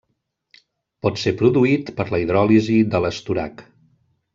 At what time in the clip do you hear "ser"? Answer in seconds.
1.25-1.35